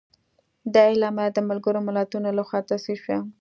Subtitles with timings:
[0.73, 3.17] دا اعلامیه د ملګرو ملتونو لخوا تصویب شوه.